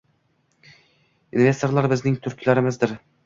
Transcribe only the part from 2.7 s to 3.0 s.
dir